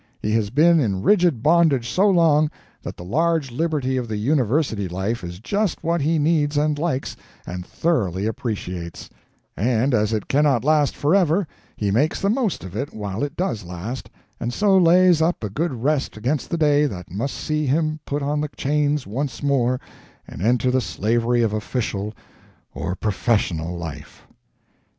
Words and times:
He 0.19 0.31
has 0.31 0.49
been 0.49 0.79
in 0.79 1.03
rigid 1.03 1.43
bondage 1.43 1.87
so 1.87 2.09
long 2.09 2.49
that 2.81 2.97
the 2.97 3.03
large 3.03 3.51
liberty 3.51 3.97
of 3.97 4.07
the 4.07 4.17
university 4.17 4.87
life 4.87 5.23
is 5.23 5.37
just 5.37 5.83
what 5.83 6.01
he 6.01 6.17
needs 6.17 6.57
and 6.57 6.79
likes 6.79 7.15
and 7.45 7.63
thoroughly 7.63 8.25
appreciates; 8.25 9.11
and 9.55 9.93
as 9.93 10.11
it 10.11 10.27
cannot 10.27 10.63
last 10.65 10.95
forever, 10.95 11.47
he 11.77 11.91
makes 11.91 12.19
the 12.19 12.31
most 12.31 12.63
of 12.63 12.75
it 12.75 12.95
while 12.95 13.21
it 13.23 13.35
does 13.37 13.63
last, 13.63 14.09
and 14.39 14.51
so 14.55 14.75
lays 14.75 15.21
up 15.21 15.43
a 15.43 15.51
good 15.51 15.83
rest 15.83 16.17
against 16.17 16.49
the 16.49 16.57
day 16.57 16.87
that 16.87 17.11
must 17.11 17.35
see 17.35 17.67
him 17.67 17.99
put 18.03 18.23
on 18.23 18.41
the 18.41 18.49
chains 18.57 19.05
once 19.05 19.43
more 19.43 19.79
and 20.27 20.41
enter 20.41 20.71
the 20.71 20.81
slavery 20.81 21.43
of 21.43 21.53
official 21.53 22.11
or 22.73 22.95
professional 22.95 23.77
life. 23.77 24.25